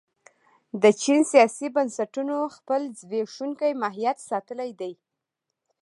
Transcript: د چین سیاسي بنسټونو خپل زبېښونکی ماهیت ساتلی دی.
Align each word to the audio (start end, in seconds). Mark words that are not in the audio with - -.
د 0.81 0.83
چین 1.01 1.19
سیاسي 1.31 1.67
بنسټونو 1.75 2.35
خپل 2.55 2.81
زبېښونکی 2.99 3.71
ماهیت 3.83 4.17
ساتلی 4.29 4.69
دی. 4.79 4.93